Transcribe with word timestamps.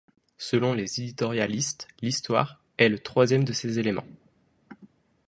Selon 0.39 0.73
les 0.73 0.99
éditorialistes, 0.99 1.87
l'histoire 2.01 2.59
est 2.79 2.89
le 2.89 2.97
troisième 2.97 3.43
de 3.43 3.53
ces 3.53 3.77
éléments. 3.77 4.07